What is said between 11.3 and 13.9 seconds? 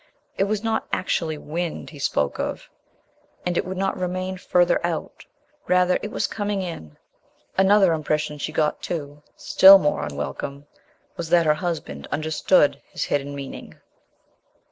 her husband understood his hidden meaning.